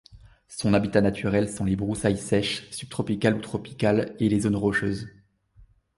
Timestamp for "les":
1.63-1.75, 4.29-4.39